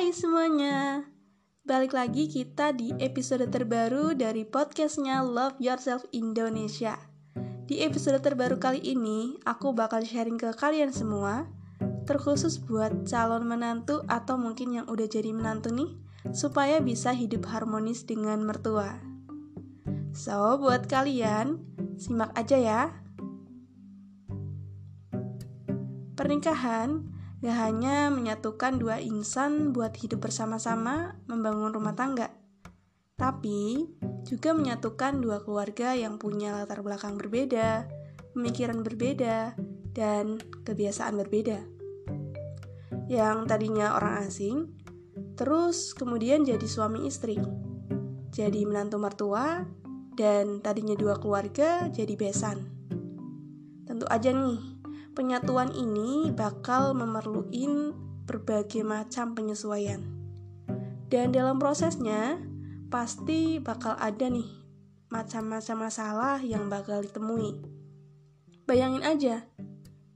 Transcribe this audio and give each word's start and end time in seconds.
Hai 0.00 0.16
semuanya, 0.16 1.04
balik 1.60 1.92
lagi 1.92 2.24
kita 2.24 2.72
di 2.72 2.88
episode 3.04 3.44
terbaru 3.52 4.16
dari 4.16 4.48
podcastnya 4.48 5.20
Love 5.20 5.60
Yourself 5.60 6.08
Indonesia. 6.16 6.96
Di 7.68 7.84
episode 7.84 8.16
terbaru 8.24 8.56
kali 8.56 8.80
ini, 8.80 9.36
aku 9.44 9.76
bakal 9.76 10.00
sharing 10.00 10.40
ke 10.40 10.56
kalian 10.56 10.88
semua, 10.88 11.52
terkhusus 12.08 12.56
buat 12.64 13.04
calon 13.04 13.44
menantu 13.44 14.00
atau 14.08 14.40
mungkin 14.40 14.72
yang 14.72 14.88
udah 14.88 15.04
jadi 15.04 15.36
menantu 15.36 15.68
nih, 15.68 15.92
supaya 16.32 16.80
bisa 16.80 17.12
hidup 17.12 17.44
harmonis 17.52 18.08
dengan 18.08 18.40
mertua. 18.40 19.04
So, 20.16 20.56
buat 20.64 20.88
kalian, 20.88 21.60
simak 22.00 22.32
aja 22.40 22.56
ya. 22.56 22.82
Pernikahan 26.16 27.19
gak 27.40 27.56
hanya 27.56 28.12
menyatukan 28.12 28.76
dua 28.76 29.00
insan 29.00 29.72
buat 29.72 29.96
hidup 29.96 30.28
bersama-sama 30.28 31.16
membangun 31.24 31.72
rumah 31.72 31.96
tangga, 31.96 32.28
tapi 33.16 33.88
juga 34.24 34.56
menyatukan 34.56 35.20
dua 35.20 35.40
keluarga 35.44 35.96
yang 35.96 36.16
punya 36.16 36.56
latar 36.56 36.84
belakang 36.84 37.16
berbeda, 37.16 37.88
pemikiran 38.32 38.84
berbeda, 38.84 39.56
dan 39.92 40.40
kebiasaan 40.64 41.16
berbeda. 41.20 41.64
Yang 43.08 43.36
tadinya 43.48 43.96
orang 43.96 44.24
asing, 44.24 44.72
terus 45.36 45.96
kemudian 45.96 46.44
jadi 46.44 46.64
suami 46.64 47.04
istri, 47.08 47.40
jadi 48.32 48.64
menantu 48.64 48.96
mertua, 48.96 49.68
dan 50.16 50.60
tadinya 50.60 50.96
dua 50.96 51.16
keluarga 51.16 51.88
jadi 51.88 52.14
besan. 52.14 52.68
Tentu 53.88 54.06
aja 54.08 54.30
nih, 54.30 54.79
penyatuan 55.20 55.68
ini 55.76 56.32
bakal 56.32 56.96
memerluin 56.96 57.92
berbagai 58.24 58.80
macam 58.80 59.36
penyesuaian. 59.36 60.00
Dan 61.12 61.28
dalam 61.28 61.60
prosesnya, 61.60 62.40
pasti 62.88 63.60
bakal 63.60 64.00
ada 64.00 64.32
nih 64.32 64.48
macam-macam 65.12 65.76
masalah 65.76 66.40
yang 66.40 66.72
bakal 66.72 67.04
ditemui. 67.04 67.60
Bayangin 68.64 69.04
aja, 69.04 69.44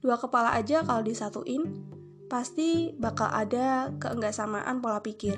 dua 0.00 0.16
kepala 0.16 0.56
aja 0.56 0.80
kalau 0.80 1.04
disatuin, 1.04 1.84
pasti 2.32 2.96
bakal 2.96 3.28
ada 3.28 3.92
keenggasamaan 4.00 4.80
pola 4.80 5.04
pikir. 5.04 5.36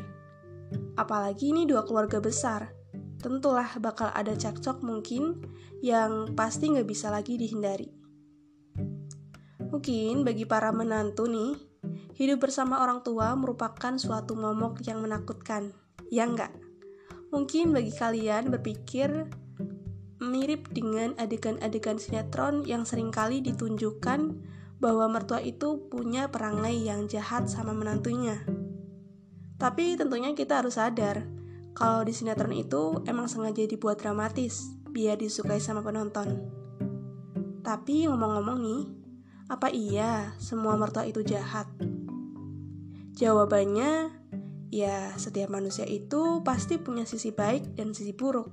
Apalagi 0.94 1.50
ini 1.50 1.66
dua 1.66 1.82
keluarga 1.82 2.22
besar, 2.22 2.70
tentulah 3.18 3.66
bakal 3.82 4.14
ada 4.14 4.30
cekcok 4.30 4.78
mungkin 4.86 5.42
yang 5.82 6.38
pasti 6.38 6.70
nggak 6.70 6.86
bisa 6.86 7.10
lagi 7.10 7.34
dihindari. 7.34 8.05
Mungkin 9.70 10.22
bagi 10.22 10.46
para 10.46 10.70
menantu 10.70 11.26
nih, 11.26 11.58
hidup 12.14 12.46
bersama 12.46 12.82
orang 12.82 13.02
tua 13.02 13.34
merupakan 13.34 13.94
suatu 13.98 14.38
momok 14.38 14.82
yang 14.86 15.02
menakutkan, 15.02 15.74
ya 16.10 16.26
enggak? 16.26 16.54
Mungkin 17.34 17.74
bagi 17.74 17.90
kalian 17.90 18.48
berpikir 18.54 19.26
mirip 20.22 20.72
dengan 20.72 21.12
adegan-adegan 21.20 22.00
sinetron 22.00 22.64
yang 22.64 22.88
sering 22.88 23.12
kali 23.12 23.44
ditunjukkan 23.44 24.40
bahwa 24.80 25.08
mertua 25.08 25.40
itu 25.44 25.88
punya 25.88 26.28
perangai 26.28 26.76
yang 26.76 27.08
jahat 27.08 27.48
sama 27.48 27.76
menantunya. 27.76 28.44
Tapi 29.56 29.96
tentunya 29.96 30.36
kita 30.36 30.60
harus 30.60 30.76
sadar, 30.76 31.24
kalau 31.76 32.04
di 32.04 32.12
sinetron 32.12 32.52
itu 32.56 33.04
emang 33.08 33.28
sengaja 33.28 33.64
dibuat 33.64 34.00
dramatis, 34.00 34.68
biar 34.88 35.20
disukai 35.20 35.60
sama 35.60 35.80
penonton. 35.84 36.44
Tapi 37.60 38.08
ngomong-ngomong 38.08 38.58
nih, 38.60 38.82
apa 39.46 39.70
iya 39.70 40.34
semua 40.42 40.74
mertua 40.74 41.06
itu 41.06 41.22
jahat? 41.22 41.70
Jawabannya, 43.14 44.10
ya 44.74 45.14
setiap 45.14 45.54
manusia 45.54 45.86
itu 45.86 46.42
pasti 46.42 46.82
punya 46.82 47.06
sisi 47.06 47.30
baik 47.30 47.78
dan 47.78 47.94
sisi 47.94 48.10
buruk. 48.10 48.50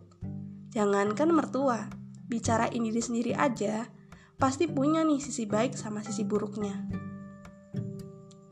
Jangankan 0.70 1.34
mertua, 1.34 1.90
bicarain 2.30 2.78
diri 2.78 3.02
sendiri 3.02 3.34
aja, 3.34 3.90
pasti 4.38 4.70
punya 4.70 5.02
nih 5.02 5.20
sisi 5.20 5.50
baik 5.50 5.74
sama 5.76 6.06
sisi 6.06 6.24
buruknya. 6.24 6.86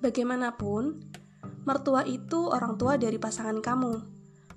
Bagaimanapun, 0.02 0.98
mertua 1.64 2.04
itu 2.10 2.50
orang 2.50 2.76
tua 2.82 2.98
dari 2.98 3.22
pasangan 3.22 3.62
kamu. 3.62 4.02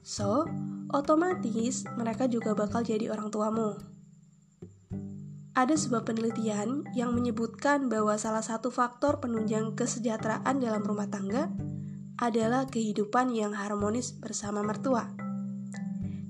So, 0.00 0.48
otomatis 0.88 1.84
mereka 1.96 2.28
juga 2.28 2.56
bakal 2.56 2.80
jadi 2.80 3.12
orang 3.12 3.28
tuamu. 3.28 3.93
Ada 5.54 5.78
sebuah 5.78 6.02
penelitian 6.02 6.82
yang 6.98 7.14
menyebutkan 7.14 7.86
bahwa 7.86 8.18
salah 8.18 8.42
satu 8.42 8.74
faktor 8.74 9.22
penunjang 9.22 9.78
kesejahteraan 9.78 10.58
dalam 10.58 10.82
rumah 10.82 11.06
tangga 11.06 11.46
adalah 12.18 12.66
kehidupan 12.66 13.30
yang 13.30 13.54
harmonis 13.54 14.18
bersama 14.18 14.66
mertua. 14.66 15.14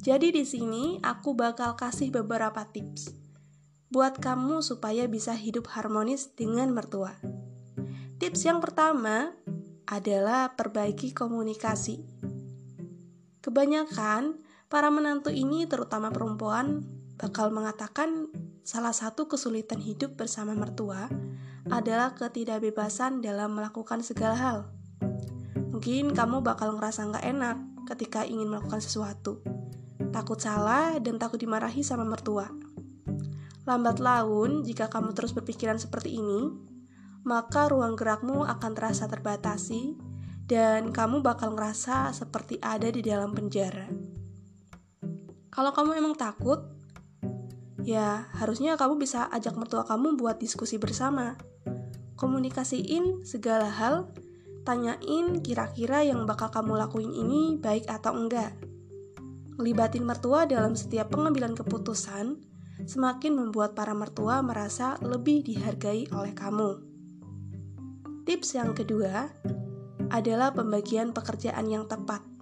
Jadi 0.04 0.28
di 0.28 0.44
sini 0.44 1.00
aku 1.00 1.32
bakal 1.32 1.72
kasih 1.72 2.12
beberapa 2.12 2.68
tips 2.68 3.16
buat 3.88 4.20
kamu 4.20 4.60
supaya 4.60 5.08
bisa 5.08 5.32
hidup 5.32 5.72
harmonis 5.72 6.36
dengan 6.36 6.68
mertua. 6.76 7.16
Tips 8.20 8.44
yang 8.44 8.60
pertama 8.60 9.32
adalah 9.88 10.52
perbaiki 10.52 11.16
komunikasi. 11.16 12.04
Kebanyakan 13.40 14.36
para 14.68 14.92
menantu 14.92 15.32
ini 15.32 15.64
terutama 15.64 16.12
perempuan 16.12 16.84
bakal 17.16 17.54
mengatakan 17.54 18.28
Salah 18.64 18.96
satu 18.96 19.28
kesulitan 19.28 19.76
hidup 19.76 20.16
bersama 20.16 20.56
mertua 20.56 21.12
adalah 21.68 22.16
ketidakbebasan 22.16 23.20
dalam 23.20 23.52
melakukan 23.52 24.00
segala 24.00 24.32
hal. 24.40 24.58
Mungkin 25.68 26.16
kamu 26.16 26.40
bakal 26.40 26.72
ngerasa 26.72 27.12
nggak 27.12 27.26
enak 27.28 27.56
ketika 27.92 28.24
ingin 28.24 28.48
melakukan 28.48 28.80
sesuatu. 28.80 29.44
Takut 30.16 30.40
salah 30.40 30.96
dan 30.96 31.20
takut 31.20 31.36
dimarahi 31.36 31.84
sama 31.84 32.08
mertua. 32.08 32.48
Lambat 33.68 34.00
laun, 34.00 34.64
jika 34.64 34.88
kamu 34.88 35.12
terus 35.12 35.36
berpikiran 35.36 35.76
seperti 35.76 36.16
ini, 36.16 36.48
maka 37.28 37.68
ruang 37.68 38.00
gerakmu 38.00 38.48
akan 38.48 38.72
terasa 38.72 39.04
terbatasi 39.04 39.92
dan 40.48 40.88
kamu 40.88 41.20
bakal 41.20 41.52
ngerasa 41.52 42.16
seperti 42.16 42.56
ada 42.64 42.88
di 42.88 43.04
dalam 43.04 43.36
penjara. 43.36 43.92
Kalau 45.52 45.70
kamu 45.76 46.00
emang 46.00 46.16
takut, 46.16 46.73
ya 47.84 48.26
harusnya 48.40 48.80
kamu 48.80 48.96
bisa 48.96 49.28
ajak 49.28 49.54
mertua 49.60 49.84
kamu 49.84 50.16
buat 50.16 50.40
diskusi 50.40 50.80
bersama. 50.80 51.36
Komunikasiin 52.16 53.22
segala 53.28 53.68
hal, 53.68 54.08
tanyain 54.64 55.44
kira-kira 55.44 56.00
yang 56.02 56.24
bakal 56.24 56.48
kamu 56.48 56.80
lakuin 56.80 57.12
ini 57.12 57.60
baik 57.60 57.84
atau 57.86 58.16
enggak. 58.16 58.56
Ngelibatin 59.60 60.02
mertua 60.02 60.48
dalam 60.48 60.74
setiap 60.74 61.12
pengambilan 61.12 61.54
keputusan 61.54 62.42
semakin 62.82 63.38
membuat 63.38 63.78
para 63.78 63.94
mertua 63.94 64.42
merasa 64.42 64.98
lebih 64.98 65.46
dihargai 65.46 66.10
oleh 66.10 66.34
kamu. 66.34 66.82
Tips 68.24 68.56
yang 68.56 68.74
kedua 68.74 69.30
adalah 70.10 70.50
pembagian 70.50 71.14
pekerjaan 71.14 71.70
yang 71.70 71.86
tepat. 71.86 72.33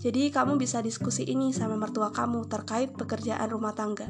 Jadi 0.00 0.32
kamu 0.32 0.56
bisa 0.56 0.80
diskusi 0.80 1.28
ini 1.28 1.52
sama 1.52 1.76
mertua 1.76 2.08
kamu 2.08 2.48
terkait 2.48 2.96
pekerjaan 2.96 3.52
rumah 3.52 3.76
tangga. 3.76 4.08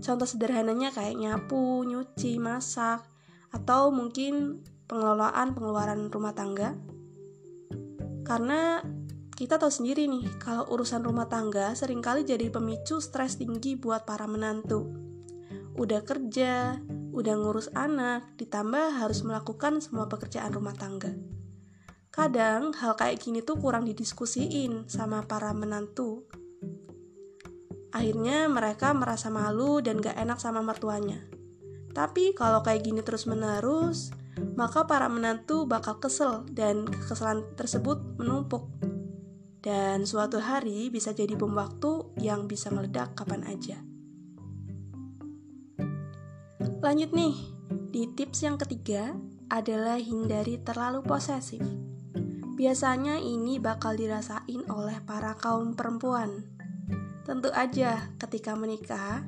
Contoh 0.00 0.24
sederhananya 0.24 0.96
kayak 0.96 1.20
nyapu, 1.20 1.84
nyuci, 1.84 2.40
masak, 2.40 3.04
atau 3.52 3.92
mungkin 3.92 4.64
pengelolaan 4.88 5.52
pengeluaran 5.52 6.08
rumah 6.08 6.32
tangga. 6.32 6.72
Karena 8.24 8.80
kita 9.36 9.60
tahu 9.60 9.68
sendiri 9.68 10.08
nih, 10.08 10.40
kalau 10.40 10.64
urusan 10.72 11.04
rumah 11.04 11.28
tangga 11.28 11.76
sering 11.76 12.00
kali 12.00 12.24
jadi 12.24 12.48
pemicu 12.48 12.96
stres 13.04 13.36
tinggi 13.36 13.76
buat 13.76 14.08
para 14.08 14.24
menantu. 14.24 14.88
Udah 15.76 16.00
kerja, 16.00 16.80
udah 17.12 17.34
ngurus 17.36 17.68
anak, 17.76 18.24
ditambah 18.40 19.04
harus 19.04 19.20
melakukan 19.20 19.84
semua 19.84 20.08
pekerjaan 20.08 20.54
rumah 20.54 20.72
tangga. 20.72 21.12
Kadang 22.14 22.70
hal 22.78 22.94
kayak 22.94 23.26
gini 23.26 23.42
tuh 23.42 23.58
kurang 23.58 23.90
didiskusiin 23.90 24.86
sama 24.86 25.26
para 25.26 25.50
menantu. 25.50 26.22
Akhirnya 27.90 28.46
mereka 28.46 28.94
merasa 28.94 29.34
malu 29.34 29.82
dan 29.82 29.98
gak 29.98 30.14
enak 30.14 30.38
sama 30.38 30.62
mertuanya. 30.62 31.18
Tapi 31.90 32.30
kalau 32.38 32.62
kayak 32.62 32.86
gini 32.86 33.02
terus 33.02 33.26
menerus, 33.26 34.14
maka 34.54 34.86
para 34.86 35.10
menantu 35.10 35.66
bakal 35.66 35.98
kesel 35.98 36.46
dan 36.54 36.86
kekesalan 36.86 37.50
tersebut 37.58 37.98
menumpuk. 38.14 38.70
Dan 39.58 40.06
suatu 40.06 40.38
hari 40.38 40.94
bisa 40.94 41.10
jadi 41.10 41.34
bom 41.34 41.50
waktu 41.50 42.14
yang 42.22 42.46
bisa 42.46 42.70
meledak 42.70 43.18
kapan 43.18 43.42
aja. 43.42 43.82
Lanjut 46.78 47.10
nih, 47.10 47.34
di 47.90 48.06
tips 48.14 48.46
yang 48.46 48.54
ketiga 48.54 49.18
adalah 49.50 49.98
hindari 49.98 50.62
terlalu 50.62 51.02
posesif. 51.02 51.93
Biasanya 52.64 53.20
ini 53.20 53.60
bakal 53.60 53.92
dirasain 53.92 54.64
oleh 54.72 54.96
para 55.04 55.36
kaum 55.36 55.76
perempuan. 55.76 56.48
Tentu 57.28 57.52
aja, 57.52 58.08
ketika 58.16 58.56
menikah, 58.56 59.20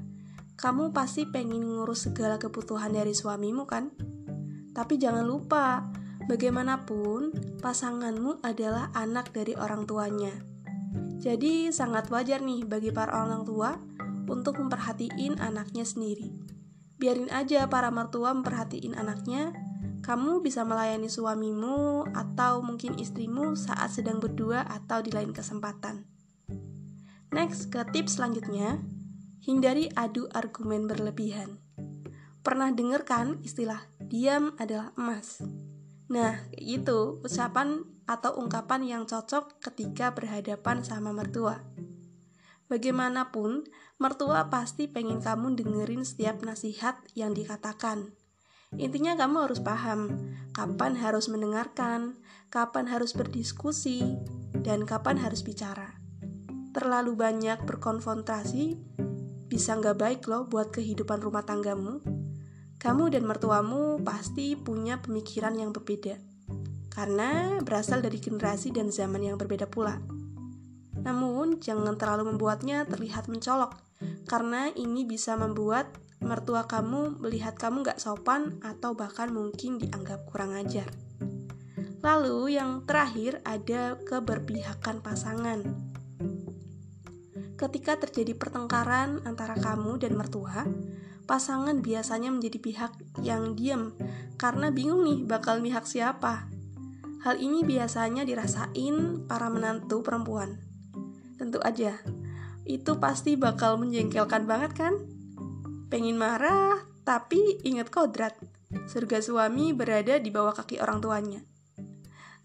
kamu 0.57 0.97
pasti 0.97 1.29
pengen 1.29 1.61
ngurus 1.61 2.09
segala 2.09 2.41
kebutuhan 2.41 2.97
dari 2.97 3.13
suamimu 3.13 3.69
kan? 3.69 3.93
Tapi 4.73 4.97
jangan 4.97 5.29
lupa, 5.29 5.85
Bagaimanapun, 6.25 7.37
pasanganmu 7.61 8.41
adalah 8.41 8.89
anak 8.97 9.37
dari 9.37 9.53
orang 9.53 9.85
tuanya. 9.85 10.33
Jadi, 11.21 11.69
sangat 11.69 12.09
wajar 12.09 12.41
nih 12.41 12.65
bagi 12.65 12.89
para 12.89 13.21
orang 13.21 13.45
tua 13.45 13.77
untuk 14.33 14.57
memperhatiin 14.65 15.45
anaknya 15.45 15.85
sendiri. 15.85 16.33
Biarin 16.97 17.29
aja 17.29 17.69
para 17.69 17.93
mertua 17.93 18.33
memperhatiin 18.33 18.97
anaknya, 18.97 19.53
kamu 20.07 20.39
bisa 20.39 20.63
melayani 20.63 21.11
suamimu 21.11 22.07
atau 22.15 22.63
mungkin 22.63 22.95
istrimu 22.95 23.59
saat 23.59 23.91
sedang 23.91 24.23
berdua 24.23 24.63
atau 24.63 25.03
di 25.03 25.11
lain 25.11 25.35
kesempatan. 25.35 26.07
Next, 27.35 27.75
ke 27.75 27.83
tips 27.91 28.23
selanjutnya, 28.23 28.79
hindari 29.43 29.91
adu 29.99 30.31
argumen 30.31 30.87
berlebihan. 30.87 31.59
Pernah 32.47 32.71
dengar 32.71 33.03
kan 33.03 33.43
istilah 33.43 33.83
diam 33.99 34.55
adalah 34.63 34.95
emas? 34.95 35.43
Nah, 36.07 36.39
itu 36.55 37.19
ucapan 37.27 37.83
atau 38.07 38.39
ungkapan 38.39 38.87
yang 38.87 39.11
cocok 39.11 39.59
ketika 39.59 40.15
berhadapan 40.15 40.87
sama 40.87 41.11
mertua. 41.11 41.67
Bagaimanapun, 42.71 43.67
mertua 43.99 44.47
pasti 44.55 44.87
pengen 44.87 45.19
kamu 45.19 45.59
dengerin 45.59 46.07
setiap 46.07 46.47
nasihat 46.47 46.95
yang 47.19 47.35
dikatakan. 47.35 48.15
Intinya 48.77 49.17
kamu 49.17 49.49
harus 49.49 49.61
paham 49.61 50.33
kapan 50.53 50.97
harus 50.97 51.29
mendengarkan, 51.29 52.17
kapan 52.49 52.89
harus 52.89 53.13
berdiskusi, 53.13 54.17
dan 54.65 54.89
kapan 54.89 55.21
harus 55.21 55.45
bicara. 55.45 56.01
Terlalu 56.73 57.13
banyak 57.17 57.65
berkonfrontasi 57.65 58.77
bisa 59.49 59.77
nggak 59.77 59.97
baik 59.97 60.21
loh 60.29 60.49
buat 60.49 60.73
kehidupan 60.73 61.21
rumah 61.21 61.45
tanggamu 61.45 62.01
kamu 62.77 63.19
dan 63.19 63.25
mertuamu 63.25 63.99
pasti 64.05 64.53
punya 64.55 65.01
pemikiran 65.01 65.57
yang 65.57 65.73
berbeda, 65.73 66.21
karena 66.93 67.59
berasal 67.65 68.05
dari 68.05 68.21
generasi 68.21 68.69
dan 68.71 68.93
zaman 68.93 69.25
yang 69.25 69.41
berbeda 69.41 69.67
pula. 69.67 69.99
Namun, 71.01 71.59
jangan 71.59 71.97
terlalu 71.97 72.37
membuatnya 72.37 72.85
terlihat 72.85 73.33
mencolok, 73.33 73.81
karena 74.29 74.69
ini 74.77 75.09
bisa 75.09 75.35
membuat 75.41 75.89
mertua 76.21 76.65
kamu 76.65 77.21
melihat 77.21 77.55
kamu 77.57 77.87
gak 77.87 78.01
sopan 78.01 78.59
atau 78.65 78.97
bahkan 78.97 79.29
mungkin 79.31 79.79
dianggap 79.81 80.27
kurang 80.29 80.57
ajar. 80.57 80.89
Lalu, 82.07 82.55
yang 82.55 82.87
terakhir 82.87 83.43
ada 83.43 83.99
keberpihakan 84.07 85.03
pasangan. 85.03 85.61
Ketika 87.57 87.97
terjadi 87.97 88.37
pertengkaran 88.37 89.25
antara 89.25 89.57
kamu 89.57 89.97
dan 89.97 90.13
mertua, 90.15 90.69
pasangan 91.25 91.81
biasanya 91.81 92.31
menjadi 92.31 92.59
pihak 92.61 92.93
yang 93.25 93.57
diam 93.59 93.97
karena 94.37 94.69
bingung 94.71 95.03
nih 95.03 95.25
bakal 95.25 95.59
pihak 95.59 95.89
siapa. 95.89 96.47
Hal 97.25 97.43
ini 97.43 97.67
biasanya 97.67 98.23
dirasain 98.23 99.27
para 99.27 99.51
menantu 99.51 100.05
perempuan. 100.05 100.63
Tentu 101.41 101.59
aja, 101.65 101.99
itu 102.63 102.93
pasti 103.03 103.35
bakal 103.35 103.83
menjengkelkan 103.83 104.47
banget 104.47 104.73
kan? 104.79 104.95
Pengen 105.87 106.19
marah, 106.19 106.83
tapi 107.07 107.61
ingat 107.63 107.91
kodrat. 107.91 108.35
Surga 108.91 109.23
suami 109.23 109.71
berada 109.71 110.19
di 110.19 110.29
bawah 110.35 110.53
kaki 110.53 110.83
orang 110.83 110.99
tuanya. 110.99 111.41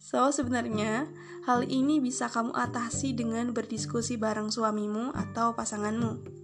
So, 0.02 0.30
sebenarnya 0.30 1.10
hal 1.46 1.66
ini 1.66 1.98
bisa 2.02 2.30
kamu 2.30 2.54
atasi 2.54 3.14
dengan 3.18 3.54
berdiskusi 3.54 4.18
bareng 4.18 4.54
suamimu 4.54 5.14
atau 5.14 5.54
pasanganmu 5.58 6.42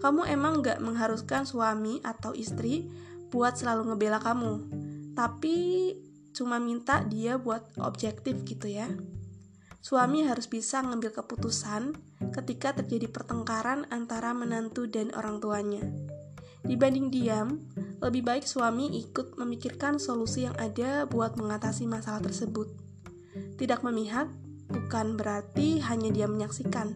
kamu 0.00 0.24
emang 0.32 0.64
gak 0.64 0.80
mengharuskan 0.80 1.44
suami 1.44 2.00
atau 2.00 2.32
istri 2.32 2.88
buat 3.28 3.60
selalu 3.60 3.92
ngebela 3.92 4.16
kamu, 4.16 4.52
tapi 5.12 5.92
cuma 6.32 6.56
minta 6.56 7.04
dia 7.04 7.36
buat 7.36 7.68
objektif 7.76 8.40
gitu 8.48 8.64
ya. 8.64 8.88
Suami 9.84 10.24
harus 10.24 10.48
bisa 10.48 10.80
ngambil 10.80 11.12
keputusan 11.12 12.00
ketika 12.32 12.80
terjadi 12.80 13.12
pertengkaran 13.12 13.84
antara 13.92 14.32
menantu 14.32 14.88
dan 14.88 15.12
orang 15.12 15.36
tuanya. 15.36 15.84
Dibanding 16.60 17.08
diam, 17.08 17.64
lebih 18.04 18.20
baik 18.20 18.44
suami 18.44 18.92
ikut 19.00 19.40
memikirkan 19.40 19.96
solusi 19.96 20.44
yang 20.44 20.56
ada 20.60 21.08
buat 21.08 21.36
mengatasi 21.40 21.88
masalah 21.88 22.20
tersebut. 22.20 22.68
Tidak 23.56 23.80
memihak 23.80 24.28
bukan 24.68 25.16
berarti 25.18 25.80
hanya 25.82 26.12
dia 26.12 26.28
menyaksikan, 26.28 26.94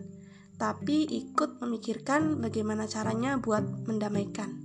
tapi 0.61 1.09
ikut 1.09 1.59
memikirkan 1.65 2.39
bagaimana 2.39 2.87
caranya 2.87 3.41
buat 3.41 3.65
mendamaikan. 3.89 4.63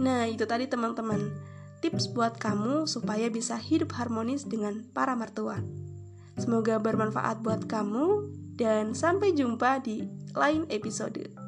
Nah, 0.00 0.28
itu 0.28 0.44
tadi 0.44 0.68
teman-teman, 0.68 1.32
tips 1.80 2.12
buat 2.12 2.36
kamu 2.36 2.84
supaya 2.84 3.32
bisa 3.32 3.56
hidup 3.56 3.96
harmonis 3.96 4.44
dengan 4.44 4.84
para 4.92 5.16
mertua. 5.16 5.60
Semoga 6.36 6.80
bermanfaat 6.80 7.44
buat 7.44 7.68
kamu 7.68 8.32
dan 8.56 8.92
sampai 8.92 9.32
jumpa 9.32 9.80
di 9.84 10.08
lain 10.36 10.68
episode. 10.68 11.39